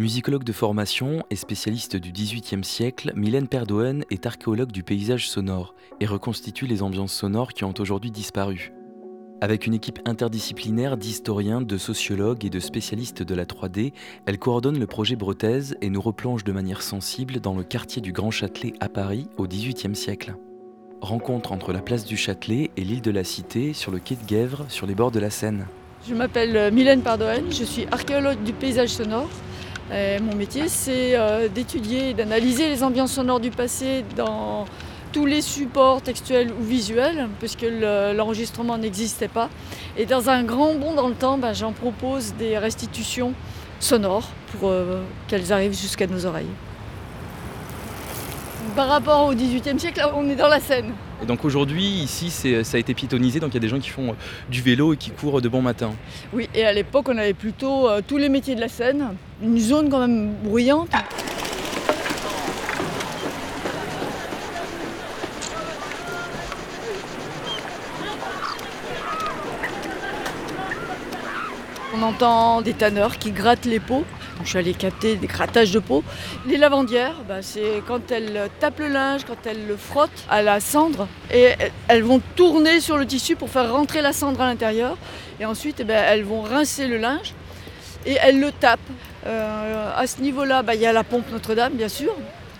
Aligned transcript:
Musicologue 0.00 0.44
de 0.44 0.52
formation 0.52 1.22
et 1.28 1.36
spécialiste 1.36 1.94
du 1.94 2.10
XVIIIe 2.10 2.64
siècle, 2.64 3.12
Mylène 3.16 3.48
Perdoen 3.48 4.06
est 4.10 4.24
archéologue 4.24 4.72
du 4.72 4.82
paysage 4.82 5.28
sonore 5.28 5.74
et 6.00 6.06
reconstitue 6.06 6.66
les 6.66 6.80
ambiances 6.80 7.12
sonores 7.12 7.52
qui 7.52 7.64
ont 7.64 7.74
aujourd'hui 7.78 8.10
disparu. 8.10 8.72
Avec 9.42 9.66
une 9.66 9.74
équipe 9.74 9.98
interdisciplinaire 10.06 10.96
d'historiens, 10.96 11.60
de 11.60 11.76
sociologues 11.76 12.46
et 12.46 12.48
de 12.48 12.60
spécialistes 12.60 13.22
de 13.22 13.34
la 13.34 13.44
3D, 13.44 13.92
elle 14.24 14.38
coordonne 14.38 14.78
le 14.78 14.86
projet 14.86 15.16
Bretaise 15.16 15.76
et 15.82 15.90
nous 15.90 16.00
replonge 16.00 16.44
de 16.44 16.52
manière 16.52 16.80
sensible 16.80 17.38
dans 17.38 17.54
le 17.54 17.62
quartier 17.62 18.00
du 18.00 18.12
Grand 18.12 18.30
Châtelet 18.30 18.72
à 18.80 18.88
Paris 18.88 19.28
au 19.36 19.46
XVIIIe 19.46 19.94
siècle. 19.94 20.34
Rencontre 21.02 21.52
entre 21.52 21.74
la 21.74 21.82
place 21.82 22.06
du 22.06 22.16
Châtelet 22.16 22.70
et 22.78 22.84
l'île 22.84 23.02
de 23.02 23.10
la 23.10 23.22
Cité 23.22 23.74
sur 23.74 23.92
le 23.92 23.98
quai 23.98 24.14
de 24.14 24.24
Guèvres 24.26 24.64
sur 24.70 24.86
les 24.86 24.94
bords 24.94 25.10
de 25.10 25.20
la 25.20 25.28
Seine. 25.28 25.66
Je 26.08 26.14
m'appelle 26.14 26.72
Mylène 26.72 27.02
Pardoen, 27.02 27.52
je 27.52 27.64
suis 27.64 27.84
archéologue 27.92 28.42
du 28.44 28.54
paysage 28.54 28.88
sonore. 28.88 29.28
Mon 30.20 30.34
métier, 30.34 30.68
c'est 30.68 31.16
euh, 31.16 31.48
d'étudier 31.48 32.10
et 32.10 32.14
d'analyser 32.14 32.68
les 32.68 32.82
ambiances 32.82 33.12
sonores 33.12 33.40
du 33.40 33.50
passé 33.50 34.04
dans 34.16 34.66
tous 35.12 35.26
les 35.26 35.42
supports 35.42 36.02
textuels 36.02 36.52
ou 36.52 36.62
visuels, 36.62 37.28
puisque 37.40 37.66
l'enregistrement 38.14 38.78
n'existait 38.78 39.28
pas. 39.28 39.50
Et 39.96 40.06
dans 40.06 40.30
un 40.30 40.44
grand 40.44 40.74
bond 40.74 40.94
dans 40.94 41.08
le 41.08 41.14
temps, 41.14 41.36
ben, 41.38 41.52
j'en 41.52 41.72
propose 41.72 42.34
des 42.34 42.56
restitutions 42.58 43.34
sonores 43.80 44.28
pour 44.52 44.68
euh, 44.70 45.02
qu'elles 45.26 45.52
arrivent 45.52 45.76
jusqu'à 45.76 46.06
nos 46.06 46.26
oreilles. 46.26 46.46
Par 48.76 48.88
rapport 48.88 49.26
au 49.26 49.34
XVIIIe 49.34 49.78
siècle, 49.78 50.00
on 50.14 50.28
est 50.28 50.36
dans 50.36 50.48
la 50.48 50.60
Seine. 50.60 50.92
Et 51.22 51.26
donc 51.26 51.44
aujourd'hui, 51.44 51.84
ici, 51.84 52.30
ça 52.30 52.76
a 52.76 52.80
été 52.80 52.94
piétonisé, 52.94 53.40
donc 53.40 53.50
il 53.50 53.54
y 53.54 53.56
a 53.56 53.60
des 53.60 53.68
gens 53.68 53.80
qui 53.80 53.90
font 53.90 54.10
euh, 54.10 54.14
du 54.48 54.62
vélo 54.62 54.94
et 54.94 54.96
qui 54.96 55.10
courent 55.10 55.42
de 55.42 55.48
bon 55.48 55.60
matin. 55.60 55.90
Oui, 56.32 56.48
et 56.54 56.64
à 56.64 56.72
l'époque, 56.72 57.08
on 57.08 57.18
avait 57.18 57.34
plutôt 57.34 57.88
euh, 57.88 58.00
tous 58.06 58.16
les 58.16 58.28
métiers 58.28 58.54
de 58.54 58.60
la 58.60 58.68
Seine, 58.68 59.16
une 59.42 59.58
zone 59.58 59.90
quand 59.90 59.98
même 59.98 60.32
bruyante. 60.44 60.90
On 71.94 72.02
entend 72.02 72.62
des 72.62 72.72
tanneurs 72.72 73.18
qui 73.18 73.32
grattent 73.32 73.66
les 73.66 73.80
peaux. 73.80 74.04
Je 74.44 74.48
suis 74.48 74.58
allée 74.58 74.74
capter 74.74 75.16
des 75.16 75.26
grattages 75.26 75.70
de 75.72 75.78
peau. 75.78 76.02
Les 76.46 76.56
lavandières, 76.56 77.16
bah, 77.28 77.42
c'est 77.42 77.82
quand 77.86 78.10
elles 78.10 78.48
tapent 78.58 78.80
le 78.80 78.88
linge, 78.88 79.22
quand 79.26 79.46
elles 79.46 79.66
le 79.66 79.76
frottent 79.76 80.24
à 80.28 80.42
la 80.42 80.60
cendre. 80.60 81.08
Et 81.32 81.50
elles 81.88 82.02
vont 82.02 82.20
tourner 82.36 82.80
sur 82.80 82.96
le 82.96 83.06
tissu 83.06 83.36
pour 83.36 83.50
faire 83.50 83.72
rentrer 83.72 84.02
la 84.02 84.12
cendre 84.12 84.40
à 84.40 84.46
l'intérieur. 84.46 84.96
Et 85.38 85.44
ensuite, 85.44 85.76
eh 85.80 85.84
ben, 85.84 86.04
elles 86.06 86.24
vont 86.24 86.42
rincer 86.42 86.86
le 86.86 86.96
linge 86.98 87.34
et 88.06 88.16
elles 88.22 88.40
le 88.40 88.52
tapent. 88.52 88.80
Euh, 89.26 89.92
à 89.96 90.06
ce 90.06 90.20
niveau-là, 90.20 90.62
bah, 90.62 90.74
il 90.74 90.80
y 90.80 90.86
a 90.86 90.92
la 90.92 91.04
pompe 91.04 91.30
Notre-Dame, 91.30 91.74
bien 91.74 91.88
sûr. 91.88 92.14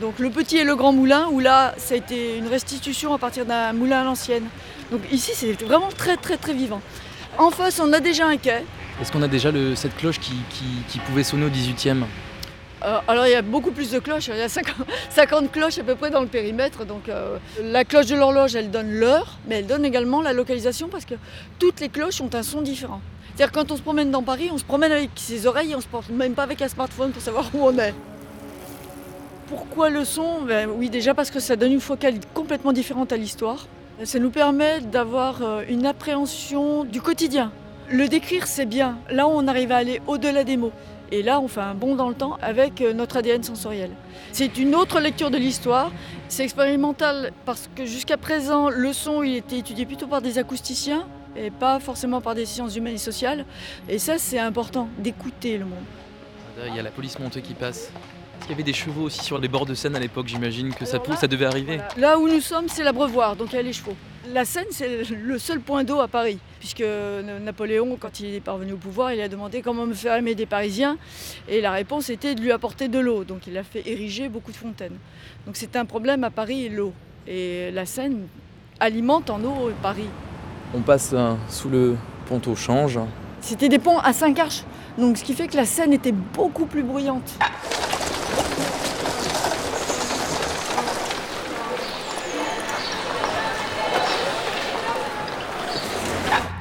Donc 0.00 0.18
le 0.18 0.30
petit 0.30 0.58
et 0.58 0.64
le 0.64 0.74
grand 0.74 0.92
moulin, 0.92 1.28
où 1.30 1.38
là, 1.38 1.74
ça 1.76 1.94
a 1.94 1.96
été 1.98 2.38
une 2.38 2.48
restitution 2.48 3.12
à 3.12 3.18
partir 3.18 3.44
d'un 3.44 3.72
moulin 3.72 4.00
à 4.00 4.04
l'ancienne. 4.04 4.44
Donc 4.90 5.00
ici, 5.10 5.32
c'est 5.34 5.52
vraiment 5.62 5.88
très 5.96 6.16
très 6.16 6.36
très 6.36 6.54
vivant. 6.54 6.80
En 7.38 7.50
face, 7.50 7.80
on 7.80 7.92
a 7.92 8.00
déjà 8.00 8.26
un 8.26 8.36
quai. 8.36 8.62
Est-ce 9.00 9.10
qu'on 9.10 9.22
a 9.22 9.28
déjà 9.28 9.50
cette 9.74 9.96
cloche 9.96 10.18
qui, 10.20 10.98
pouvait 11.06 11.24
sonner 11.24 11.46
au 11.46 11.50
18e 11.50 12.04
euh, 12.84 12.98
alors 13.06 13.28
il 13.28 13.30
y 13.30 13.36
a 13.36 13.42
beaucoup 13.42 13.70
plus 13.70 13.92
de 13.92 14.00
cloches, 14.00 14.26
il 14.26 14.36
y 14.36 14.40
a 14.40 14.48
50, 14.48 15.52
cloches 15.52 15.78
à 15.78 15.84
peu 15.84 15.94
près 15.94 16.10
dans 16.10 16.20
le 16.20 16.26
périmètre. 16.26 16.84
Donc 16.84 17.08
euh, 17.08 17.38
la 17.62 17.84
cloche 17.84 18.06
de 18.06 18.16
l'horloge, 18.16 18.56
elle 18.56 18.72
donne 18.72 18.90
l'heure, 18.90 19.38
mais 19.46 19.60
elle 19.60 19.68
donne 19.68 19.84
également 19.84 20.20
la 20.20 20.32
localisation 20.32 20.88
parce 20.88 21.04
que 21.04 21.14
toutes 21.60 21.78
les 21.78 21.88
cloches 21.88 22.20
ont 22.20 22.30
un 22.34 22.42
son 22.42 22.60
différent. 22.60 23.00
C'est-à-dire 23.34 23.52
quand 23.52 23.70
on 23.70 23.76
se 23.76 23.82
promène 23.82 24.10
dans 24.10 24.24
Paris, 24.24 24.50
on 24.52 24.58
se 24.58 24.64
promène 24.64 24.90
avec 24.90 25.10
ses 25.14 25.46
oreilles 25.46 25.70
et 25.70 25.76
on 25.76 25.80
se 25.80 25.86
porte 25.86 26.08
même 26.10 26.34
pas 26.34 26.42
avec 26.42 26.60
un 26.60 26.66
smartphone 26.66 27.12
pour 27.12 27.22
savoir 27.22 27.48
où 27.54 27.64
on 27.64 27.78
est. 27.78 27.94
Pourquoi 29.46 29.88
le 29.88 30.04
son? 30.04 30.42
Ben, 30.42 30.68
Oui 30.68 30.90
déjà 30.90 31.14
parce 31.14 31.30
que 31.30 31.38
ça 31.38 31.54
donne 31.54 31.72
une 31.72 31.80
focale 31.80 32.14
complètement 32.34 32.72
différente 32.72 33.12
à 33.12 33.16
l'histoire. 33.16 33.68
Ça 34.02 34.18
nous 34.18 34.30
permet 34.30 34.80
d'avoir 34.80 35.42
euh, 35.42 35.62
une 35.68 35.86
appréhension 35.86 36.82
du 36.82 37.00
quotidien. 37.00 37.52
Le 37.92 38.08
décrire, 38.08 38.46
c'est 38.46 38.64
bien. 38.64 38.96
Là, 39.10 39.28
on 39.28 39.46
arrive 39.46 39.70
à 39.70 39.76
aller 39.76 40.00
au-delà 40.06 40.44
des 40.44 40.56
mots. 40.56 40.72
Et 41.10 41.22
là, 41.22 41.40
on 41.40 41.46
fait 41.46 41.60
un 41.60 41.74
bond 41.74 41.94
dans 41.94 42.08
le 42.08 42.14
temps 42.14 42.38
avec 42.40 42.80
euh, 42.80 42.94
notre 42.94 43.18
ADN 43.18 43.42
sensoriel. 43.42 43.90
C'est 44.32 44.56
une 44.56 44.74
autre 44.74 44.98
lecture 44.98 45.30
de 45.30 45.36
l'histoire. 45.36 45.92
C'est 46.28 46.42
expérimental 46.42 47.32
parce 47.44 47.68
que 47.76 47.84
jusqu'à 47.84 48.16
présent, 48.16 48.70
le 48.70 48.94
son, 48.94 49.22
il 49.22 49.36
était 49.36 49.58
étudié 49.58 49.84
plutôt 49.84 50.06
par 50.06 50.22
des 50.22 50.38
acousticiens 50.38 51.06
et 51.36 51.50
pas 51.50 51.80
forcément 51.80 52.22
par 52.22 52.34
des 52.34 52.46
sciences 52.46 52.74
humaines 52.76 52.94
et 52.94 52.98
sociales. 52.98 53.44
Et 53.90 53.98
ça, 53.98 54.16
c'est 54.16 54.38
important 54.38 54.88
d'écouter 54.96 55.58
le 55.58 55.66
monde. 55.66 55.84
Il 56.66 56.74
y 56.74 56.78
a 56.78 56.82
la 56.82 56.90
police 56.90 57.18
montée 57.18 57.42
qui 57.42 57.52
passe. 57.52 57.92
Qu'il 58.42 58.50
y 58.50 58.54
avait 58.54 58.62
des 58.62 58.72
chevaux 58.72 59.02
aussi 59.02 59.24
sur 59.24 59.38
les 59.38 59.48
bords 59.48 59.66
de 59.66 59.74
Seine 59.74 59.94
à 59.94 60.00
l'époque 60.00 60.26
J'imagine 60.26 60.74
que 60.74 60.84
ça, 60.84 60.98
ça 61.18 61.26
devait 61.28 61.46
arriver. 61.46 61.78
Là 61.96 62.18
où 62.18 62.28
nous 62.28 62.40
sommes, 62.40 62.68
c'est 62.68 62.82
l'abreuvoir, 62.82 63.36
donc 63.36 63.52
il 63.52 63.56
y 63.56 63.58
a 63.58 63.62
les 63.62 63.72
chevaux. 63.72 63.96
La 64.32 64.44
Seine, 64.44 64.66
c'est 64.70 65.08
le 65.10 65.38
seul 65.38 65.60
point 65.60 65.84
d'eau 65.84 66.00
à 66.00 66.08
Paris, 66.08 66.38
puisque 66.58 66.84
Napoléon, 67.42 67.96
quand 67.98 68.20
il 68.20 68.34
est 68.34 68.40
parvenu 68.40 68.72
au 68.72 68.76
pouvoir, 68.76 69.12
il 69.12 69.20
a 69.20 69.28
demandé 69.28 69.62
comment 69.62 69.86
me 69.86 69.94
faire 69.94 70.16
aimer 70.16 70.34
des 70.34 70.46
Parisiens, 70.46 70.96
et 71.48 71.60
la 71.60 71.70
réponse 71.72 72.10
était 72.10 72.34
de 72.34 72.40
lui 72.40 72.52
apporter 72.52 72.88
de 72.88 72.98
l'eau. 72.98 73.24
Donc 73.24 73.46
il 73.46 73.56
a 73.56 73.62
fait 73.62 73.82
ériger 73.86 74.28
beaucoup 74.28 74.52
de 74.52 74.56
fontaines. 74.56 74.96
Donc 75.46 75.56
c'est 75.56 75.76
un 75.76 75.84
problème 75.84 76.24
à 76.24 76.30
Paris, 76.30 76.68
l'eau. 76.68 76.92
Et 77.26 77.70
la 77.70 77.86
Seine 77.86 78.26
alimente 78.80 79.30
en 79.30 79.42
eau 79.44 79.70
Paris. 79.82 80.08
On 80.74 80.80
passe 80.80 81.10
euh, 81.12 81.34
sous 81.48 81.68
le 81.68 81.96
pont 82.26 82.40
au 82.46 82.56
change. 82.56 82.98
C'était 83.40 83.68
des 83.68 83.78
ponts 83.78 83.98
à 83.98 84.12
cinq 84.12 84.38
arches, 84.38 84.62
donc 84.98 85.18
ce 85.18 85.24
qui 85.24 85.34
fait 85.34 85.48
que 85.48 85.56
la 85.56 85.66
Seine 85.66 85.92
était 85.92 86.12
beaucoup 86.12 86.66
plus 86.66 86.82
bruyante. 86.82 87.38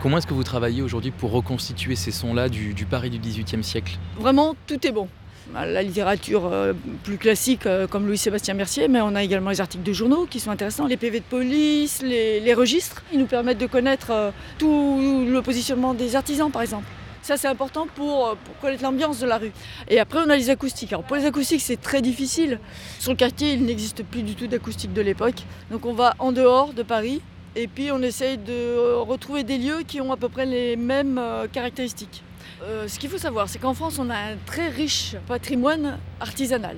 Comment 0.01 0.17
est-ce 0.17 0.25
que 0.25 0.33
vous 0.33 0.43
travaillez 0.43 0.81
aujourd'hui 0.81 1.11
pour 1.11 1.29
reconstituer 1.31 1.95
ces 1.95 2.09
sons-là 2.09 2.49
du, 2.49 2.73
Paris 2.89 3.11
du 3.11 3.19
XVIIIe 3.19 3.63
siècle? 3.63 3.99
Vraiment, 4.17 4.55
tout 4.65 4.87
est 4.87 4.91
bon. 4.91 5.07
La 5.53 5.83
littérature 5.83 6.47
euh, 6.47 6.73
plus 7.03 7.17
classique 7.17 7.67
euh, 7.67 7.85
comme 7.85 8.07
Louis-Sébastien 8.07 8.55
Mercier, 8.55 8.87
mais 8.87 8.99
on 9.01 9.13
a 9.13 9.21
également 9.21 9.51
les 9.51 9.61
articles 9.61 9.83
de 9.83 9.93
journaux 9.93 10.25
qui 10.25 10.39
sont 10.39 10.49
intéressants, 10.49 10.87
les 10.87 10.97
PV 10.97 11.19
de 11.19 11.25
police, 11.25 12.01
les, 12.01 12.53
registres. 12.55 13.03
Ils 13.13 13.19
nous 13.19 13.27
permettent 13.27 13.59
de 13.59 13.67
connaître 13.67 14.09
euh, 14.09 14.31
tout 14.57 14.97
le 15.29 15.39
positionnement 15.43 15.93
des 15.93 16.15
artisans, 16.15 16.49
par 16.49 16.63
exemple. 16.63 16.85
Ça, 17.21 17.37
c'est 17.37 17.47
important 17.47 17.85
pour, 17.93 18.35
pour, 18.43 18.57
connaître 18.59 18.81
l'ambiance 18.81 19.19
de 19.19 19.27
la 19.27 19.37
rue. 19.37 19.51
Et 19.87 19.99
après, 19.99 20.17
on 20.25 20.29
a 20.31 20.35
les 20.35 20.49
acoustiques. 20.49 20.93
Alors, 20.93 21.03
pour 21.03 21.15
les 21.15 21.27
acoustiques, 21.27 21.61
c'est 21.61 21.79
très 21.79 22.01
difficile. 22.01 22.59
Sur 22.97 23.11
le 23.11 23.17
quartier, 23.17 23.53
il 23.53 23.65
n'existe 23.65 24.03
plus 24.03 24.23
du 24.23 24.33
tout 24.33 24.47
d'acoustique 24.47 24.93
de 24.93 25.01
l'époque. 25.01 25.43
Donc, 25.69 25.85
on 25.85 25.93
va 25.93 26.15
en 26.17 26.31
dehors 26.31 26.73
de 26.73 26.81
Paris 26.81 27.21
et 27.55 27.67
puis 27.67 27.91
on 27.91 28.01
essaye 28.01 28.37
de 28.37 28.95
retrouver 28.95 29.43
des 29.43 29.57
lieux 29.57 29.81
qui 29.85 29.99
ont 30.01 30.11
à 30.11 30.17
peu 30.17 30.29
près 30.29 30.45
les 30.45 30.75
mêmes 30.75 31.17
euh, 31.17 31.47
caractéristiques. 31.47 32.23
Euh, 32.63 32.87
ce 32.87 32.99
qu'il 32.99 33.09
faut 33.09 33.17
savoir, 33.17 33.49
c'est 33.49 33.59
qu'en 33.59 33.73
France, 33.73 33.99
on 33.99 34.09
a 34.09 34.15
un 34.15 34.37
très 34.45 34.69
riche 34.69 35.15
patrimoine 35.27 35.97
artisanal. 36.19 36.77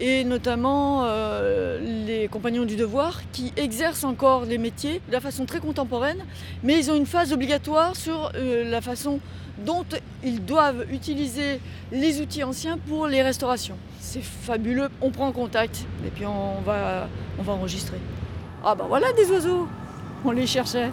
Et 0.00 0.22
notamment 0.22 1.02
euh, 1.04 1.80
les 2.06 2.28
compagnons 2.28 2.64
du 2.64 2.76
devoir 2.76 3.22
qui 3.32 3.52
exercent 3.56 4.04
encore 4.04 4.44
les 4.44 4.58
métiers 4.58 5.00
de 5.08 5.12
la 5.12 5.20
façon 5.20 5.44
très 5.44 5.58
contemporaine, 5.58 6.24
mais 6.62 6.78
ils 6.78 6.90
ont 6.90 6.94
une 6.94 7.06
phase 7.06 7.32
obligatoire 7.32 7.96
sur 7.96 8.30
la 8.34 8.80
façon 8.80 9.18
dont 9.66 9.84
ils 10.22 10.44
doivent 10.44 10.86
utiliser 10.92 11.60
les 11.90 12.20
outils 12.20 12.44
anciens 12.44 12.78
pour 12.78 13.08
les 13.08 13.22
restaurations. 13.22 13.76
C'est 13.98 14.22
fabuleux, 14.22 14.88
on 15.00 15.10
prend 15.10 15.32
contact 15.32 15.84
et 16.06 16.10
puis 16.10 16.26
on 16.26 16.60
va, 16.60 17.08
on 17.40 17.42
va 17.42 17.54
enregistrer. 17.54 17.98
Ah 18.64 18.76
ben 18.76 18.86
voilà 18.86 19.12
des 19.14 19.28
oiseaux 19.32 19.66
on 20.24 20.30
les 20.30 20.46
cherchait. 20.46 20.90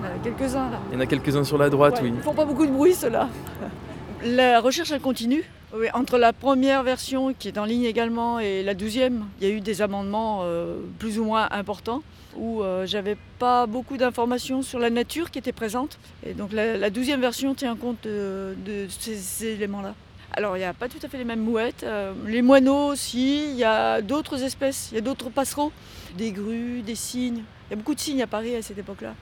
Il 0.00 0.06
y 0.06 0.08
en 0.08 0.14
a 0.14 0.18
quelques-uns 0.22 0.70
là. 0.70 0.80
Il 0.90 0.94
y 0.94 0.96
en 0.96 1.00
a 1.00 1.06
quelques-uns 1.06 1.44
sur 1.44 1.58
la 1.58 1.70
droite, 1.70 2.00
oui. 2.02 2.12
Ils 2.14 2.22
font 2.22 2.34
pas 2.34 2.44
beaucoup 2.44 2.66
de 2.66 2.72
bruit 2.72 2.94
ceux-là. 2.94 3.28
La 4.24 4.60
recherche 4.60 4.92
elle 4.92 5.00
continue. 5.00 5.42
entre 5.94 6.16
la 6.16 6.32
première 6.32 6.84
version 6.84 7.34
qui 7.36 7.48
est 7.48 7.58
en 7.58 7.64
ligne 7.64 7.84
également 7.84 8.38
et 8.38 8.62
la 8.62 8.74
douzième, 8.74 9.24
il 9.40 9.48
y 9.48 9.50
a 9.50 9.54
eu 9.54 9.60
des 9.60 9.82
amendements 9.82 10.42
euh, 10.42 10.76
plus 11.00 11.18
ou 11.18 11.24
moins 11.24 11.48
importants 11.50 12.02
où 12.36 12.62
euh, 12.62 12.86
j'avais 12.86 13.16
pas 13.38 13.66
beaucoup 13.66 13.96
d'informations 13.96 14.62
sur 14.62 14.78
la 14.78 14.90
nature 14.90 15.30
qui 15.30 15.38
était 15.38 15.52
présente. 15.52 15.98
Et 16.24 16.34
donc 16.34 16.52
la 16.52 16.90
douzième 16.90 17.20
version 17.20 17.54
tient 17.54 17.74
compte 17.74 18.04
de, 18.04 18.54
ces, 18.88 19.46
éléments-là. 19.46 19.94
Alors 20.34 20.56
il 20.56 20.60
n'y 20.60 20.64
a 20.64 20.72
pas 20.72 20.88
tout 20.88 20.98
à 21.02 21.08
fait 21.08 21.18
les 21.18 21.24
mêmes 21.24 21.42
mouettes. 21.42 21.82
Euh, 21.82 22.14
les 22.26 22.40
moineaux 22.40 22.86
aussi, 22.86 23.50
il 23.50 23.56
y 23.56 23.64
a 23.64 24.00
d'autres 24.00 24.42
espèces, 24.42 24.88
il 24.90 24.94
y 24.94 24.98
a 24.98 25.02
d'autres 25.02 25.28
passereaux, 25.28 25.72
des 26.16 26.32
grues, 26.32 26.80
des 26.80 26.94
cygnes. 26.94 27.42
Il 27.68 27.70
y 27.70 27.74
a 27.74 27.76
beaucoup 27.76 27.94
de 27.94 28.00
cygnes 28.00 28.22
à 28.22 28.26
Paris 28.26 28.56
à 28.56 28.62
cette 28.62 28.78
époque-là. 28.78 29.14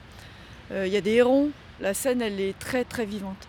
Euh, 0.71 0.87
il 0.87 0.93
y 0.93 0.97
a 0.97 1.01
des 1.01 1.15
hérons. 1.15 1.49
La 1.81 1.93
scène, 1.93 2.21
elle 2.21 2.39
est 2.39 2.57
très 2.57 2.85
très 2.85 3.05
vivante. 3.05 3.45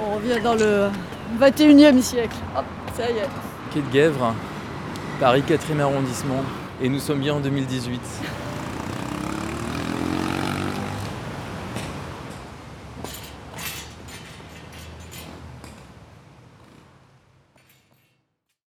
On 0.00 0.14
revient 0.14 0.40
dans 0.40 0.54
le 0.54 0.88
21e 1.40 2.00
siècle. 2.00 2.36
Hop, 2.56 2.64
ça 2.96 3.10
y 3.10 3.16
est. 3.16 3.28
Quai 3.72 3.80
de 3.80 3.90
Guèvres. 3.90 4.34
Paris 5.20 5.42
4e 5.42 5.80
arrondissement. 5.80 6.44
Et 6.80 6.88
nous 6.88 7.00
sommes 7.00 7.18
bien 7.18 7.34
en 7.34 7.40
2018. 7.40 8.00